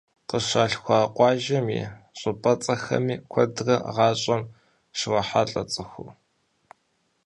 Къыщалъхуа 0.29 0.99
къуажэм 1.15 1.67
и 1.79 1.81
щӀыпӀэцӀэхэми 2.19 3.15
куэдрэ 3.31 3.75
гъащӀэм 3.95 4.41
щрохьэлӀэ 4.97 5.63
цӀыхур. 5.71 6.09